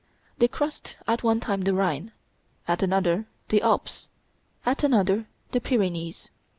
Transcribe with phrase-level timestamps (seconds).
[0.39, 2.11] They crossed at one time the Rhine,
[2.67, 4.09] at another the Alps,
[4.65, 6.31] at another the Pyrenees.